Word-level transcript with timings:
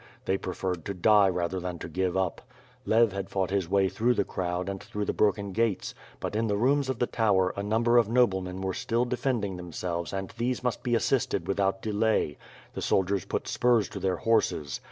They 0.25 0.35
preferred 0.35 0.83
to 0.85 0.95
die 0.95 1.29
rather 1.29 1.59
than 1.59 1.77
to 1.77 1.87
give 1.87 2.17
up. 2.17 2.41
Lev 2.87 3.11
had 3.13 3.29
fought 3.29 3.51
his 3.51 3.69
way 3.69 3.87
through 3.87 4.15
the 4.15 4.23
crowd 4.23 4.67
and 4.67 4.81
through 4.81 5.05
the 5.05 5.13
broken 5.13 5.51
gates; 5.51 5.93
but 6.19 6.35
in 6.35 6.47
the 6.47 6.57
rooms 6.57 6.89
of 6.89 6.97
the 6.97 7.05
tower 7.05 7.53
a 7.55 7.61
number 7.61 7.99
of 7.99 8.09
noblemen 8.09 8.61
were 8.61 8.73
still 8.73 9.05
defending 9.05 9.57
themselves 9.57 10.11
and 10.11 10.33
these 10.39 10.63
must 10.63 10.81
be 10.81 10.95
assisted 10.95 11.47
without 11.47 11.83
delay. 11.83 12.39
The 12.73 12.81
soldiers 12.81 13.25
put 13.25 13.47
spurs 13.47 13.87
to 13.89 13.99
their 13.99 14.17
horses. 14.17 14.79